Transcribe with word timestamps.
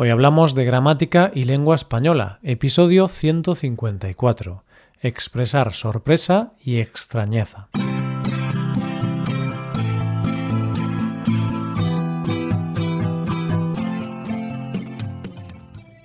Hoy 0.00 0.10
hablamos 0.10 0.54
de 0.54 0.64
gramática 0.64 1.32
y 1.34 1.42
lengua 1.42 1.74
española, 1.74 2.38
episodio 2.44 3.08
154. 3.08 4.62
Expresar 5.00 5.72
sorpresa 5.72 6.52
y 6.64 6.78
extrañeza. 6.78 7.66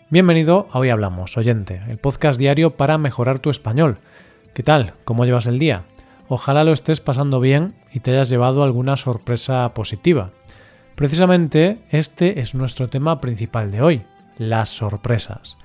Bienvenido 0.09 0.67
a 0.71 0.79
Hoy 0.79 0.89
Hablamos, 0.89 1.37
oyente, 1.37 1.83
el 1.87 1.99
podcast 1.99 2.39
diario 2.39 2.71
para 2.71 2.97
mejorar 2.97 3.37
tu 3.37 3.51
español. 3.51 3.99
¿Qué 4.55 4.63
tal? 4.63 4.95
¿Cómo 5.05 5.23
llevas 5.25 5.45
el 5.45 5.59
día? 5.59 5.83
Ojalá 6.29 6.63
lo 6.63 6.73
estés 6.73 6.99
pasando 6.99 7.39
bien 7.39 7.75
y 7.93 7.99
te 7.99 8.09
hayas 8.09 8.31
llevado 8.31 8.63
alguna 8.63 8.97
sorpresa 8.97 9.71
positiva. 9.75 10.31
Precisamente 10.95 11.75
este 11.89 12.39
es 12.39 12.53
nuestro 12.53 12.89
tema 12.89 13.19
principal 13.19 13.71
de 13.71 13.81
hoy, 13.81 14.01
las 14.37 14.69
sorpresas. 14.69 15.57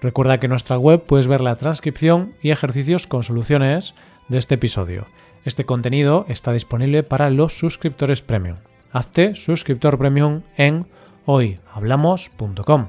Recuerda 0.00 0.40
que 0.40 0.46
en 0.46 0.50
nuestra 0.50 0.78
web 0.78 1.02
puedes 1.04 1.26
ver 1.26 1.42
la 1.42 1.56
transcripción 1.56 2.32
y 2.42 2.50
ejercicios 2.50 3.06
con 3.06 3.22
soluciones 3.22 3.94
de 4.28 4.38
este 4.38 4.54
episodio. 4.54 5.06
Este 5.44 5.66
contenido 5.66 6.24
está 6.28 6.52
disponible 6.52 7.02
para 7.02 7.28
los 7.28 7.58
suscriptores 7.58 8.22
premium. 8.22 8.56
Hazte 8.92 9.34
suscriptor 9.34 9.98
premium 9.98 10.42
en 10.56 10.86
hoyhablamos.com. 11.26 12.88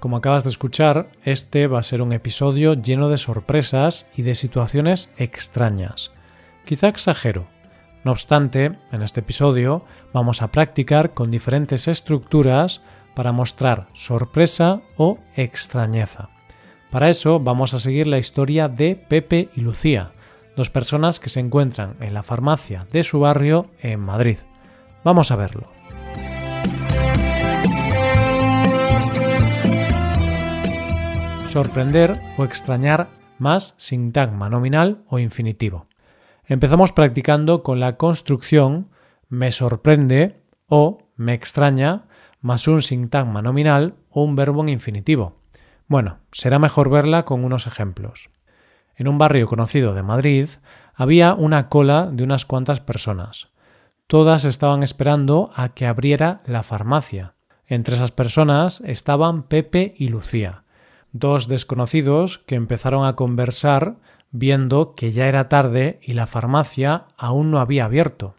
Como 0.00 0.16
acabas 0.16 0.44
de 0.44 0.50
escuchar, 0.50 1.10
este 1.24 1.66
va 1.68 1.80
a 1.80 1.84
ser 1.84 2.02
un 2.02 2.12
episodio 2.12 2.74
lleno 2.74 3.08
de 3.08 3.16
sorpresas 3.16 4.08
y 4.16 4.22
de 4.22 4.34
situaciones 4.34 5.10
extrañas. 5.16 6.12
Quizá 6.64 6.88
exagero, 6.88 7.46
no 8.08 8.12
obstante, 8.12 8.72
en 8.90 9.02
este 9.02 9.20
episodio 9.20 9.84
vamos 10.14 10.40
a 10.40 10.48
practicar 10.48 11.12
con 11.12 11.30
diferentes 11.30 11.88
estructuras 11.88 12.80
para 13.14 13.32
mostrar 13.32 13.88
sorpresa 13.92 14.80
o 14.96 15.18
extrañeza. 15.36 16.30
Para 16.90 17.10
eso 17.10 17.38
vamos 17.38 17.74
a 17.74 17.80
seguir 17.80 18.06
la 18.06 18.16
historia 18.16 18.68
de 18.68 18.96
Pepe 18.96 19.50
y 19.54 19.60
Lucía, 19.60 20.12
dos 20.56 20.70
personas 20.70 21.20
que 21.20 21.28
se 21.28 21.40
encuentran 21.40 21.96
en 22.00 22.14
la 22.14 22.22
farmacia 22.22 22.86
de 22.90 23.04
su 23.04 23.20
barrio 23.20 23.66
en 23.82 24.00
Madrid. 24.00 24.38
Vamos 25.04 25.30
a 25.30 25.36
verlo. 25.36 25.68
Sorprender 31.46 32.18
o 32.38 32.44
extrañar 32.44 33.10
más 33.36 33.74
sintagma 33.76 34.48
nominal 34.48 35.02
o 35.08 35.18
infinitivo. 35.18 35.87
Empezamos 36.48 36.92
practicando 36.92 37.62
con 37.62 37.78
la 37.78 37.98
construcción 37.98 38.88
me 39.28 39.50
sorprende 39.50 40.40
o 40.66 41.10
me 41.14 41.34
extraña 41.34 42.06
más 42.40 42.66
un 42.66 42.80
sintagma 42.80 43.42
nominal 43.42 43.96
o 44.08 44.22
un 44.22 44.34
verbo 44.34 44.62
en 44.62 44.70
infinitivo. 44.70 45.36
Bueno, 45.88 46.20
será 46.32 46.58
mejor 46.58 46.88
verla 46.88 47.26
con 47.26 47.44
unos 47.44 47.66
ejemplos. 47.66 48.30
En 48.96 49.08
un 49.08 49.18
barrio 49.18 49.46
conocido 49.46 49.92
de 49.92 50.02
Madrid 50.02 50.48
había 50.94 51.34
una 51.34 51.68
cola 51.68 52.08
de 52.10 52.24
unas 52.24 52.46
cuantas 52.46 52.80
personas. 52.80 53.50
Todas 54.06 54.46
estaban 54.46 54.82
esperando 54.82 55.50
a 55.54 55.68
que 55.68 55.86
abriera 55.86 56.40
la 56.46 56.62
farmacia. 56.62 57.34
Entre 57.66 57.94
esas 57.94 58.10
personas 58.10 58.80
estaban 58.86 59.42
Pepe 59.42 59.94
y 59.98 60.08
Lucía, 60.08 60.64
dos 61.12 61.46
desconocidos 61.46 62.38
que 62.38 62.54
empezaron 62.54 63.06
a 63.06 63.16
conversar 63.16 63.96
viendo 64.30 64.94
que 64.94 65.12
ya 65.12 65.26
era 65.26 65.48
tarde 65.48 65.98
y 66.02 66.14
la 66.14 66.26
farmacia 66.26 67.06
aún 67.16 67.50
no 67.50 67.60
había 67.60 67.84
abierto. 67.84 68.36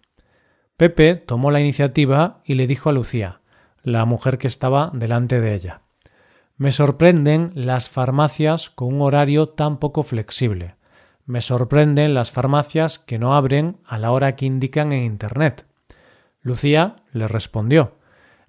Pepe 0.77 1.15
tomó 1.15 1.51
la 1.51 1.59
iniciativa 1.59 2.41
y 2.45 2.55
le 2.55 2.67
dijo 2.67 2.89
a 2.89 2.93
Lucía, 2.93 3.41
la 3.83 4.05
mujer 4.05 4.37
que 4.37 4.47
estaba 4.47 4.91
delante 4.93 5.41
de 5.41 5.53
ella. 5.53 5.81
Me 6.57 6.71
sorprenden 6.71 7.51
las 7.55 7.89
farmacias 7.89 8.69
con 8.69 8.93
un 8.93 9.01
horario 9.01 9.49
tan 9.49 9.77
poco 9.77 10.03
flexible. 10.03 10.75
Me 11.25 11.41
sorprenden 11.41 12.13
las 12.13 12.31
farmacias 12.31 12.99
que 12.99 13.19
no 13.19 13.35
abren 13.35 13.77
a 13.85 13.97
la 13.97 14.11
hora 14.11 14.35
que 14.35 14.45
indican 14.45 14.91
en 14.91 15.03
Internet. 15.03 15.65
Lucía 16.41 16.97
le 17.11 17.27
respondió 17.27 17.97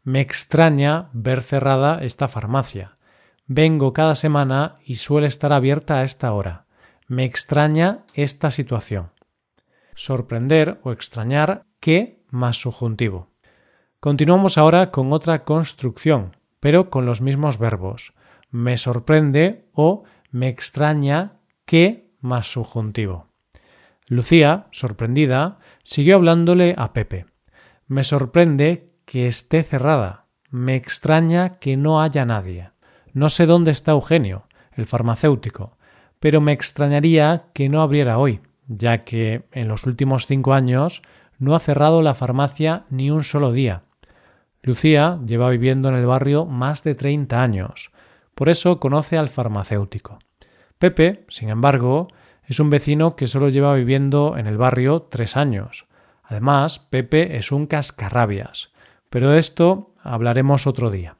Me 0.02 0.20
extraña 0.20 1.08
ver 1.12 1.42
cerrada 1.42 1.98
esta 2.02 2.26
farmacia. 2.26 2.96
Vengo 3.46 3.92
cada 3.92 4.14
semana 4.14 4.78
y 4.84 4.94
suele 4.94 5.26
estar 5.26 5.52
abierta 5.52 5.98
a 5.98 6.02
esta 6.02 6.32
hora. 6.32 6.66
Me 7.10 7.24
extraña 7.24 8.04
esta 8.14 8.52
situación. 8.52 9.10
Sorprender 9.96 10.78
o 10.84 10.92
extrañar 10.92 11.66
que 11.80 12.22
más 12.30 12.60
subjuntivo. 12.60 13.26
Continuamos 13.98 14.56
ahora 14.56 14.92
con 14.92 15.12
otra 15.12 15.42
construcción, 15.42 16.36
pero 16.60 16.88
con 16.88 17.06
los 17.06 17.20
mismos 17.20 17.58
verbos. 17.58 18.12
Me 18.52 18.76
sorprende 18.76 19.68
o 19.72 20.04
me 20.30 20.46
extraña 20.48 21.40
que 21.64 22.12
más 22.20 22.52
subjuntivo. 22.52 23.26
Lucía, 24.06 24.68
sorprendida, 24.70 25.58
siguió 25.82 26.14
hablándole 26.14 26.76
a 26.78 26.92
Pepe. 26.92 27.26
Me 27.88 28.04
sorprende 28.04 28.92
que 29.04 29.26
esté 29.26 29.64
cerrada. 29.64 30.26
Me 30.48 30.76
extraña 30.76 31.58
que 31.58 31.76
no 31.76 32.02
haya 32.02 32.24
nadie. 32.24 32.70
No 33.12 33.30
sé 33.30 33.46
dónde 33.46 33.72
está 33.72 33.90
Eugenio, 33.90 34.46
el 34.70 34.86
farmacéutico 34.86 35.76
pero 36.20 36.40
me 36.40 36.52
extrañaría 36.52 37.46
que 37.52 37.68
no 37.68 37.82
abriera 37.82 38.18
hoy, 38.18 38.40
ya 38.68 39.04
que 39.04 39.46
en 39.52 39.66
los 39.68 39.86
últimos 39.86 40.26
cinco 40.26 40.52
años 40.52 41.02
no 41.38 41.56
ha 41.56 41.60
cerrado 41.60 42.02
la 42.02 42.14
farmacia 42.14 42.84
ni 42.90 43.10
un 43.10 43.24
solo 43.24 43.50
día. 43.50 43.82
Lucía 44.62 45.18
lleva 45.26 45.48
viviendo 45.48 45.88
en 45.88 45.94
el 45.94 46.06
barrio 46.06 46.44
más 46.44 46.84
de 46.84 46.94
30 46.94 47.42
años, 47.42 47.90
por 48.34 48.50
eso 48.50 48.78
conoce 48.78 49.16
al 49.18 49.30
farmacéutico. 49.30 50.18
Pepe, 50.78 51.24
sin 51.28 51.48
embargo, 51.48 52.08
es 52.44 52.60
un 52.60 52.70
vecino 52.70 53.16
que 53.16 53.26
solo 53.26 53.48
lleva 53.48 53.74
viviendo 53.74 54.36
en 54.36 54.46
el 54.46 54.58
barrio 54.58 55.02
tres 55.02 55.36
años. 55.36 55.86
Además, 56.22 56.78
Pepe 56.78 57.36
es 57.36 57.52
un 57.52 57.66
cascarrabias, 57.66 58.72
pero 59.08 59.30
de 59.30 59.38
esto 59.38 59.94
hablaremos 60.02 60.66
otro 60.66 60.90
día. 60.90 61.16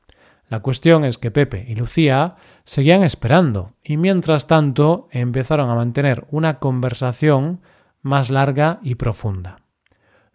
La 0.50 0.60
cuestión 0.60 1.04
es 1.04 1.16
que 1.16 1.30
Pepe 1.30 1.64
y 1.68 1.76
Lucía 1.76 2.34
seguían 2.64 3.04
esperando 3.04 3.74
y 3.84 3.96
mientras 3.96 4.48
tanto 4.48 5.08
empezaron 5.12 5.70
a 5.70 5.76
mantener 5.76 6.26
una 6.32 6.58
conversación 6.58 7.60
más 8.02 8.30
larga 8.30 8.80
y 8.82 8.96
profunda. 8.96 9.58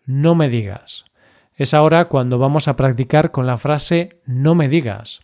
No 0.05 0.33
me 0.33 0.47
digas. 0.47 1.03
Es 1.53 1.73
ahora 1.73 2.05
cuando 2.05 2.39
vamos 2.39 2.69
a 2.69 2.77
practicar 2.77 3.31
con 3.31 3.45
la 3.45 3.57
frase 3.57 4.21
no 4.25 4.55
me 4.55 4.69
digas, 4.69 5.19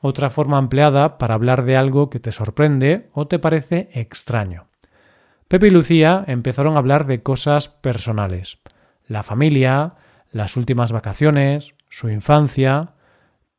otra 0.00 0.28
forma 0.28 0.58
empleada 0.58 1.16
para 1.16 1.34
hablar 1.34 1.64
de 1.64 1.78
algo 1.78 2.10
que 2.10 2.20
te 2.20 2.30
sorprende 2.30 3.08
o 3.14 3.26
te 3.26 3.38
parece 3.38 3.88
extraño. 3.94 4.66
Pepe 5.48 5.68
y 5.68 5.70
Lucía 5.70 6.22
empezaron 6.26 6.76
a 6.76 6.80
hablar 6.80 7.06
de 7.06 7.22
cosas 7.22 7.68
personales, 7.68 8.58
la 9.06 9.22
familia, 9.22 9.94
las 10.32 10.58
últimas 10.58 10.92
vacaciones, 10.92 11.74
su 11.88 12.10
infancia, 12.10 12.93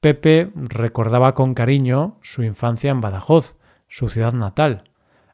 Pepe 0.06 0.52
recordaba 0.54 1.34
con 1.34 1.56
cariño 1.56 2.20
su 2.22 2.44
infancia 2.44 2.92
en 2.92 3.02
Badajoz, 3.02 3.56
su 3.88 4.08
ciudad 4.08 4.34
natal. 4.34 4.84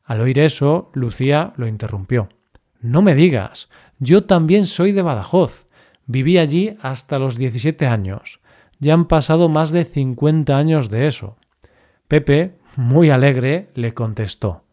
Al 0.06 0.22
oír 0.22 0.40
eso, 0.40 0.92
Lucía 0.94 1.52
lo 1.58 1.68
interrumpió. 1.68 2.30
No 2.80 3.02
me 3.02 3.14
digas, 3.14 3.70
yo 4.00 4.24
también 4.24 4.64
soy 4.64 4.94
de 4.94 5.02
Badajoz. 5.02 5.66
Viví 6.06 6.38
allí 6.38 6.78
hasta 6.82 7.20
los 7.20 7.36
17 7.36 7.86
años. 7.86 8.40
Ya 8.80 8.94
han 8.94 9.10
pasado 9.10 9.50
más 9.50 9.72
de 9.72 9.84
50 9.84 10.58
años 10.58 10.90
de 10.90 11.08
eso. 11.08 11.36
Pepe, 12.08 12.56
muy 12.78 13.10
alegre, 13.10 13.72
le 13.76 13.94
contestó. 13.94 14.64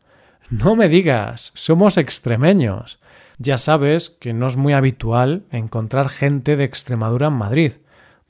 No 0.48 0.76
me 0.76 0.88
digas, 0.88 1.50
somos 1.56 1.97
extremeños. 1.97 3.00
Ya 3.38 3.58
sabes 3.58 4.10
que 4.10 4.32
no 4.32 4.47
es 4.47 4.56
muy 4.56 4.75
habitual 4.75 5.47
encontrar 5.50 6.08
gente 6.08 6.56
de 6.56 6.62
Extremadura 6.62 7.26
en 7.26 7.32
Madrid. 7.32 7.72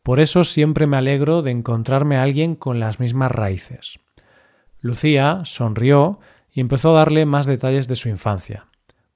Por 0.09 0.21
eso 0.21 0.43
siempre 0.43 0.87
me 0.87 0.97
alegro 0.97 1.43
de 1.43 1.51
encontrarme 1.51 2.17
a 2.17 2.23
alguien 2.23 2.55
con 2.55 2.81
las 2.81 2.99
mismas 2.99 3.31
raíces. 3.31 4.01
Lucía 4.81 5.43
sonrió 5.45 6.19
y 6.51 6.63
empezó 6.63 6.93
a 6.93 7.01
darle 7.01 7.27
más 7.27 7.45
detalles 7.45 7.89
de 7.89 7.95
su 7.95 8.09
infancia. 8.09 8.69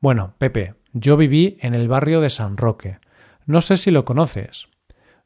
Bueno, 0.03 0.35
Pepe, 0.37 0.75
yo 0.93 1.17
viví 1.17 1.56
en 1.62 1.73
el 1.73 1.89
barrio 1.89 2.21
de 2.21 2.29
San 2.29 2.59
Roque. 2.59 2.99
No 3.47 3.62
sé 3.62 3.79
si 3.79 3.91
lo 3.91 4.05
conoces. 4.05 4.69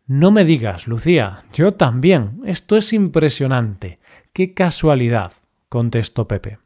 No 0.07 0.31
me 0.31 0.45
digas, 0.45 0.87
Lucía, 0.87 1.39
yo 1.53 1.75
también. 1.75 2.43
Esto 2.45 2.77
es 2.77 2.93
impresionante. 2.93 3.99
Qué 4.33 4.55
casualidad, 4.55 5.33
contestó 5.69 6.29
Pepe. 6.29 6.61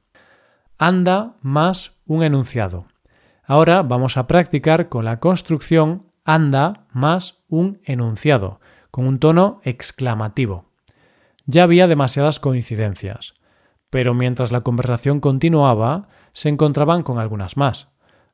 Anda 0.77 1.37
más 1.41 1.95
un 2.05 2.23
enunciado. 2.23 2.85
Ahora 3.45 3.81
vamos 3.81 4.19
a 4.19 4.27
practicar 4.27 4.91
con 4.91 5.07
la 5.07 5.21
construcción 5.21 6.11
anda 6.27 6.87
más 6.93 7.39
un 7.49 7.81
enunciado, 7.85 8.61
con 8.91 9.07
un 9.07 9.19
tono 9.19 9.61
exclamativo. 9.65 10.67
Ya 11.47 11.65
había 11.65 11.87
demasiadas 11.87 12.41
coincidencias, 12.41 13.35
pero 13.91 14.15
mientras 14.15 14.53
la 14.53 14.61
conversación 14.61 15.21
continuaba, 15.21 16.09
se 16.33 16.49
encontraban 16.49 17.03
con 17.03 17.19
algunas 17.19 17.57
más. 17.57 17.89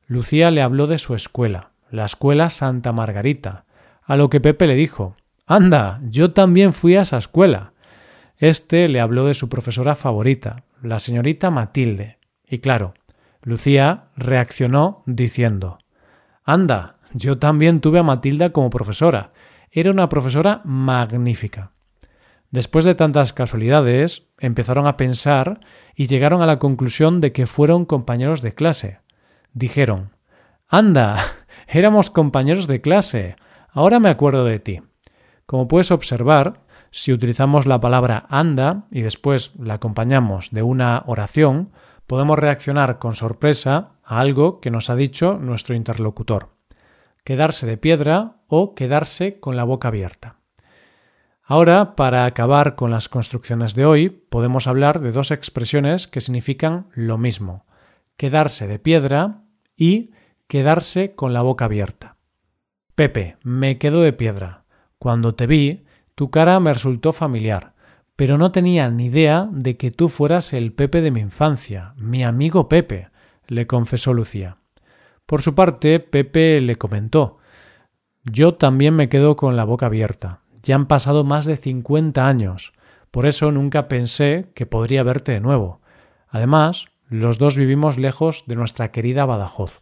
Lucía 0.05 0.51
le 0.51 0.61
habló 0.61 0.87
de 0.87 0.99
su 0.99 1.15
escuela, 1.15 1.71
la 1.89 2.05
escuela 2.05 2.49
Santa 2.49 2.91
Margarita, 2.91 3.65
a 4.03 4.15
lo 4.15 4.29
que 4.29 4.39
Pepe 4.39 4.67
le 4.67 4.75
dijo 4.75 5.15
Anda, 5.45 5.99
yo 6.03 6.31
también 6.31 6.73
fui 6.73 6.95
a 6.95 7.01
esa 7.01 7.17
escuela. 7.17 7.73
Este 8.37 8.87
le 8.87 8.99
habló 8.99 9.25
de 9.25 9.33
su 9.33 9.49
profesora 9.49 9.95
favorita, 9.95 10.63
la 10.81 10.99
señorita 10.99 11.49
Matilde. 11.49 12.17
Y 12.47 12.59
claro, 12.59 12.93
Lucía 13.41 14.05
reaccionó 14.15 15.03
diciendo 15.05 15.79
Anda, 16.43 16.97
yo 17.13 17.37
también 17.37 17.81
tuve 17.81 17.99
a 17.99 18.03
Matilda 18.03 18.51
como 18.51 18.69
profesora. 18.69 19.31
Era 19.71 19.91
una 19.91 20.09
profesora 20.09 20.61
magnífica. 20.63 21.71
Después 22.49 22.85
de 22.85 22.95
tantas 22.95 23.33
casualidades, 23.33 24.29
empezaron 24.39 24.87
a 24.87 24.95
pensar 24.95 25.59
y 25.95 26.07
llegaron 26.07 26.41
a 26.41 26.45
la 26.45 26.59
conclusión 26.59 27.19
de 27.19 27.33
que 27.33 27.45
fueron 27.45 27.85
compañeros 27.85 28.41
de 28.41 28.53
clase. 28.53 28.99
Dijeron 29.53 30.11
Anda, 30.67 31.17
éramos 31.67 32.09
compañeros 32.09 32.67
de 32.67 32.81
clase. 32.81 33.35
Ahora 33.69 33.99
me 33.99 34.09
acuerdo 34.09 34.45
de 34.45 34.59
ti. 34.59 34.81
Como 35.45 35.67
puedes 35.67 35.91
observar, 35.91 36.61
si 36.91 37.11
utilizamos 37.11 37.65
la 37.65 37.79
palabra 37.79 38.25
anda 38.29 38.87
y 38.91 39.01
después 39.01 39.53
la 39.59 39.75
acompañamos 39.75 40.51
de 40.51 40.63
una 40.63 41.03
oración, 41.05 41.71
podemos 42.07 42.39
reaccionar 42.39 42.97
con 42.97 43.13
sorpresa 43.13 43.91
a 44.03 44.19
algo 44.19 44.61
que 44.61 44.71
nos 44.71 44.89
ha 44.89 44.95
dicho 44.95 45.37
nuestro 45.37 45.75
interlocutor. 45.75 46.56
Quedarse 47.27 47.67
de 47.67 47.75
piedra 47.75 48.37
o 48.47 48.73
quedarse 48.73 49.41
con 49.41 49.57
la 49.57 49.65
boca 49.65 49.89
abierta. 49.89 50.37
Ahora, 51.43 51.93
para 51.97 52.23
acabar 52.23 52.75
con 52.75 52.89
las 52.89 53.09
construcciones 53.09 53.75
de 53.75 53.85
hoy, 53.85 54.07
podemos 54.07 54.65
hablar 54.65 55.01
de 55.01 55.11
dos 55.11 55.31
expresiones 55.31 56.07
que 56.07 56.21
significan 56.21 56.87
lo 56.93 57.17
mismo. 57.17 57.65
Quedarse 58.15 58.65
de 58.65 58.79
piedra 58.79 59.41
y 59.75 60.11
quedarse 60.47 61.15
con 61.15 61.33
la 61.33 61.41
boca 61.41 61.65
abierta. 61.65 62.15
Pepe, 62.95 63.35
me 63.43 63.77
quedo 63.77 64.03
de 64.03 64.13
piedra. 64.13 64.63
Cuando 64.97 65.35
te 65.35 65.47
vi, 65.47 65.85
tu 66.15 66.31
cara 66.31 66.61
me 66.61 66.71
resultó 66.71 67.11
familiar, 67.11 67.73
pero 68.15 68.37
no 68.37 68.53
tenía 68.53 68.89
ni 68.89 69.07
idea 69.07 69.49
de 69.51 69.75
que 69.75 69.91
tú 69.91 70.07
fueras 70.07 70.53
el 70.53 70.71
Pepe 70.71 71.01
de 71.01 71.11
mi 71.11 71.19
infancia, 71.19 71.93
mi 71.97 72.23
amigo 72.23 72.69
Pepe, 72.69 73.09
le 73.47 73.67
confesó 73.67 74.13
Lucía. 74.13 74.56
Por 75.27 75.41
su 75.41 75.55
parte, 75.55 75.99
Pepe 75.99 76.61
le 76.61 76.77
comentó 76.77 77.37
Yo 78.23 78.55
también 78.55 78.95
me 78.95 79.09
quedo 79.09 79.35
con 79.35 79.57
la 79.57 79.65
boca 79.65 79.87
abierta. 79.87 80.39
Ya 80.63 80.75
han 80.75 80.87
pasado 80.87 81.25
más 81.25 81.45
de 81.45 81.57
cincuenta 81.57 82.27
años. 82.27 82.71
Por 83.11 83.25
eso 83.25 83.51
nunca 83.51 83.89
pensé 83.89 84.51
que 84.55 84.65
podría 84.65 85.03
verte 85.03 85.33
de 85.33 85.41
nuevo. 85.41 85.81
Además, 86.29 86.87
los 87.09 87.37
dos 87.37 87.57
vivimos 87.57 87.97
lejos 87.97 88.45
de 88.47 88.55
nuestra 88.55 88.91
querida 88.91 89.25
Badajoz. 89.25 89.81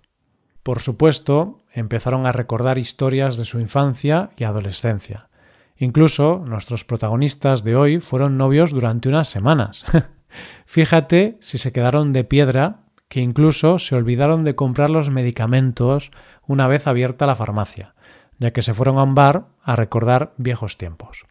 Por 0.64 0.80
supuesto, 0.80 1.64
empezaron 1.72 2.26
a 2.26 2.32
recordar 2.32 2.80
historias 2.80 3.38
de 3.38 3.46
su 3.46 3.60
infancia 3.60 4.32
y 4.38 4.46
adolescencia. 4.46 5.30
Incluso 5.78 6.44
nuestros 6.44 6.86
protagonistas 6.86 7.64
de 7.64 7.76
hoy 7.76 8.00
fueron 8.00 8.38
novios 8.38 8.72
durante 8.72 9.10
unas 9.10 9.28
semanas. 9.28 9.86
Fíjate 10.66 11.38
si 11.40 11.60
se 11.60 11.72
quedaron 11.72 12.14
de 12.14 12.24
piedra 12.24 12.85
que 13.08 13.22
incluso 13.22 13.80
se 13.80 13.96
olvidaron 13.96 14.44
de 14.44 14.56
comprar 14.56 14.90
los 14.90 15.10
medicamentos 15.10 16.12
una 16.48 16.68
vez 16.68 16.88
abierta 16.88 17.26
la 17.26 17.36
farmacia, 17.36 17.96
ya 18.40 18.52
que 18.52 18.62
se 18.62 18.74
fueron 18.74 18.98
a 18.98 19.04
un 19.04 19.16
bar 19.16 19.48
a 19.64 19.76
recordar 19.76 20.34
viejos 20.38 20.78
tiempos. 20.78 21.26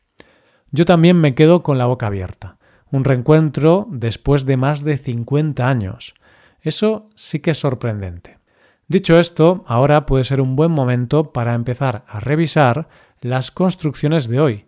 Yo 0.71 0.85
también 0.85 1.21
me 1.21 1.35
quedo 1.35 1.63
con 1.63 1.79
la 1.79 1.87
boca 1.87 2.07
abierta. 2.07 2.59
Un 2.91 3.05
reencuentro 3.05 3.87
después 3.91 4.47
de 4.47 4.57
más 4.57 4.85
de 4.85 4.97
50 4.97 5.69
años. 5.69 6.15
Eso 6.61 7.11
sí 7.15 7.41
que 7.41 7.53
es 7.53 7.59
sorprendente. 7.59 8.39
Dicho 8.87 9.19
esto, 9.19 9.65
ahora 9.67 10.07
puede 10.07 10.25
ser 10.25 10.41
un 10.41 10.57
buen 10.57 10.71
momento 10.71 11.33
para 11.33 11.55
empezar 11.55 12.05
a 12.07 12.21
revisar 12.21 12.89
las 13.21 13.51
construcciones 13.51 14.29
de 14.29 14.41
hoy, 14.41 14.65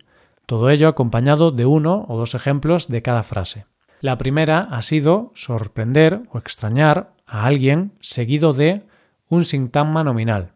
todo 0.47 0.69
ello 0.69 0.87
acompañado 0.87 1.51
de 1.51 1.65
uno 1.65 2.05
o 2.07 2.17
dos 2.17 2.33
ejemplos 2.33 2.87
de 2.87 3.01
cada 3.01 3.21
frase. 3.21 3.65
La 3.99 4.17
primera 4.17 4.59
ha 4.59 4.81
sido 4.81 5.31
sorprender 5.33 6.23
o 6.31 6.37
extrañar 6.37 7.13
a 7.25 7.45
alguien 7.45 7.93
seguido 7.99 8.53
de 8.53 8.83
un 9.27 9.43
sintagma 9.43 10.03
nominal. 10.03 10.53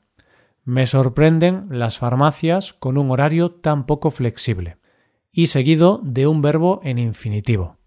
Me 0.64 0.86
sorprenden 0.86 1.68
las 1.70 1.98
farmacias 1.98 2.74
con 2.74 2.98
un 2.98 3.10
horario 3.10 3.50
tan 3.50 3.86
poco 3.86 4.12
flexible. 4.12 4.78
Y 5.32 5.48
seguido 5.48 6.00
de 6.04 6.28
un 6.28 6.42
verbo 6.42 6.82
en 6.84 7.00
infinitivo. 7.00 7.78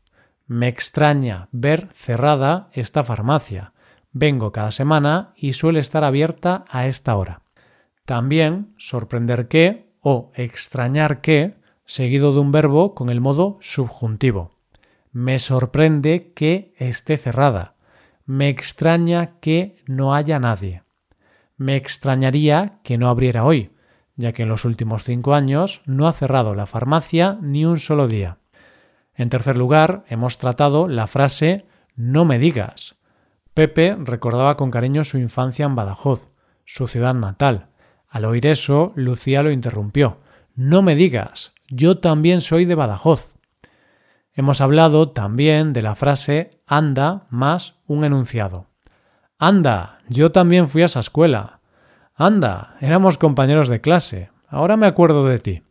Me 0.46 0.66
extraña 0.68 1.48
ver 1.52 1.88
cerrada 1.92 2.68
esta 2.72 3.04
farmacia. 3.04 3.74
Vengo 4.12 4.50
cada 4.50 4.72
semana 4.72 5.34
y 5.36 5.52
suele 5.52 5.80
estar 5.80 6.04
abierta 6.04 6.64
a 6.68 6.86
esta 6.86 7.16
hora. 7.16 7.42
También 8.04 8.74
sorprender 8.76 9.48
que 9.48 9.92
o 10.00 10.32
extrañar 10.34 11.20
que 11.20 11.54
seguido 11.84 12.32
de 12.32 12.40
un 12.40 12.50
verbo 12.50 12.94
con 12.94 13.08
el 13.08 13.20
modo 13.20 13.58
subjuntivo. 13.60 14.53
Me 15.14 15.38
sorprende 15.38 16.32
que 16.34 16.74
esté 16.76 17.16
cerrada. 17.16 17.76
Me 18.26 18.48
extraña 18.48 19.38
que 19.40 19.82
no 19.86 20.14
haya 20.14 20.38
nadie. 20.38 20.82
Me 21.56 21.76
extrañaría 21.76 22.80
que 22.82 22.98
no 22.98 23.08
abriera 23.08 23.44
hoy, 23.44 23.70
ya 24.16 24.32
que 24.32 24.42
en 24.42 24.48
los 24.48 24.66
últimos 24.66 25.04
cinco 25.04 25.34
años 25.34 25.82
no 25.86 26.08
ha 26.08 26.12
cerrado 26.12 26.54
la 26.54 26.66
farmacia 26.66 27.38
ni 27.40 27.64
un 27.64 27.78
solo 27.78 28.08
día. 28.08 28.38
En 29.14 29.30
tercer 29.30 29.56
lugar, 29.56 30.04
hemos 30.08 30.36
tratado 30.36 30.88
la 30.88 31.06
frase 31.06 31.64
no 31.94 32.24
me 32.24 32.40
digas, 32.40 32.96
Pepe 33.54 33.96
recordaba 33.96 34.56
con 34.56 34.72
cariño 34.72 35.04
su 35.04 35.16
infancia 35.18 35.64
en 35.64 35.76
Badajoz, 35.76 36.26
su 36.64 36.88
ciudad 36.88 37.14
natal. 37.14 37.68
Al 38.08 38.24
oír 38.24 38.48
eso, 38.48 38.92
Lucía 38.96 39.44
lo 39.44 39.52
interrumpió. 39.52 40.18
No 40.56 40.82
me 40.82 40.96
digas, 40.96 41.52
yo 41.68 41.98
también 41.98 42.40
soy 42.40 42.64
de 42.64 42.74
Badajoz. 42.74 43.33
Hemos 44.34 44.60
hablado 44.60 45.10
también 45.10 45.72
de 45.72 45.82
la 45.82 45.94
frase 45.94 46.60
anda 46.66 47.26
más 47.30 47.76
un 47.86 48.04
enunciado. 48.04 48.66
Anda, 49.38 50.00
yo 50.08 50.32
también 50.32 50.68
fui 50.68 50.82
a 50.82 50.86
esa 50.86 51.00
escuela. 51.00 51.60
Anda, 52.16 52.76
éramos 52.80 53.16
compañeros 53.16 53.68
de 53.68 53.80
clase. 53.80 54.30
Ahora 54.48 54.76
me 54.76 54.86
acuerdo 54.86 55.24
de 55.26 55.38
ti. 55.38 55.62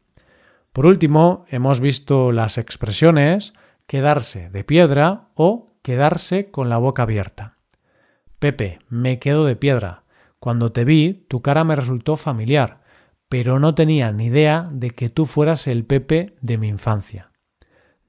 Por 0.71 0.85
último, 0.85 1.45
hemos 1.49 1.81
visto 1.81 2.31
las 2.31 2.57
expresiones 2.57 3.53
quedarse 3.85 4.49
de 4.49 4.63
piedra 4.63 5.27
o 5.35 5.73
quedarse 5.81 6.49
con 6.49 6.69
la 6.69 6.77
boca 6.77 7.03
abierta. 7.03 7.57
Pepe, 8.39 8.79
me 8.87 9.19
quedo 9.19 9.45
de 9.45 9.57
piedra. 9.57 10.03
Cuando 10.39 10.71
te 10.71 10.85
vi, 10.85 11.25
tu 11.27 11.41
cara 11.41 11.65
me 11.65 11.75
resultó 11.75 12.15
familiar, 12.15 12.81
pero 13.27 13.59
no 13.59 13.75
tenía 13.75 14.11
ni 14.13 14.27
idea 14.27 14.69
de 14.71 14.91
que 14.91 15.09
tú 15.09 15.25
fueras 15.25 15.67
el 15.67 15.83
Pepe 15.83 16.35
de 16.41 16.57
mi 16.57 16.69
infancia. 16.69 17.32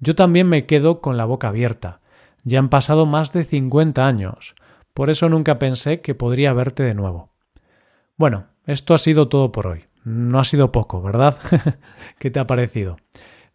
Yo 0.00 0.14
también 0.14 0.48
me 0.48 0.66
quedo 0.66 1.00
con 1.00 1.16
la 1.16 1.24
boca 1.24 1.48
abierta. 1.48 2.00
Ya 2.42 2.58
han 2.58 2.68
pasado 2.68 3.06
más 3.06 3.32
de 3.32 3.44
cincuenta 3.44 4.06
años, 4.06 4.54
por 4.92 5.10
eso 5.10 5.28
nunca 5.28 5.58
pensé 5.58 6.00
que 6.00 6.14
podría 6.14 6.52
verte 6.52 6.82
de 6.82 6.94
nuevo. 6.94 7.30
Bueno, 8.16 8.46
esto 8.66 8.94
ha 8.94 8.98
sido 8.98 9.28
todo 9.28 9.50
por 9.50 9.66
hoy. 9.66 9.84
No 10.04 10.38
ha 10.38 10.44
sido 10.44 10.70
poco, 10.70 11.00
¿verdad? 11.02 11.36
¿Qué 12.18 12.30
te 12.30 12.38
ha 12.38 12.46
parecido? 12.46 12.98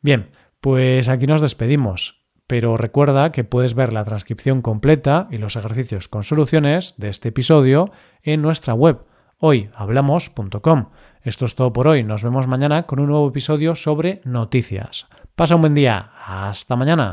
Bien, 0.01 0.29
pues 0.59 1.07
aquí 1.07 1.27
nos 1.27 1.41
despedimos 1.41 2.19
pero 2.49 2.77
recuerda 2.77 3.31
que 3.31 3.43
puedes 3.43 3.75
ver 3.75 3.93
la 3.93 4.03
transcripción 4.03 4.63
completa 4.63 5.27
y 5.29 5.37
los 5.37 5.55
ejercicios 5.55 6.07
con 6.07 6.23
soluciones 6.23 6.95
de 6.97 7.09
este 7.09 7.29
episodio 7.29 7.91
en 8.23 8.41
nuestra 8.41 8.73
web 8.73 9.05
hoyhablamos.com. 9.39 10.89
Esto 11.21 11.45
es 11.45 11.55
todo 11.55 11.73
por 11.73 11.87
hoy. 11.87 12.03
Nos 12.03 12.23
vemos 12.23 12.47
mañana 12.47 12.83
con 12.83 12.99
un 12.99 13.07
nuevo 13.07 13.27
episodio 13.27 13.75
sobre 13.75 14.21
noticias. 14.23 15.07
Pasa 15.35 15.55
un 15.55 15.61
buen 15.61 15.73
día. 15.73 16.11
Hasta 16.25 16.75
mañana. 16.75 17.11